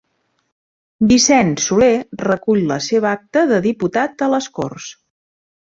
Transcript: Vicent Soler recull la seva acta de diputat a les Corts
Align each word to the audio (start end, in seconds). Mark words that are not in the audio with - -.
Vicent 1.11 1.51
Soler 1.65 1.91
recull 2.25 2.65
la 2.73 2.79
seva 2.89 3.11
acta 3.13 3.45
de 3.55 3.61
diputat 3.69 4.27
a 4.29 4.33
les 4.37 4.51
Corts 4.59 4.95